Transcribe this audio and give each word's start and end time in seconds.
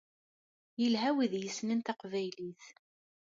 Yelha 0.81 1.09
wid 1.15 1.33
yessnen 1.37 1.79
taqbaylit. 1.81 2.63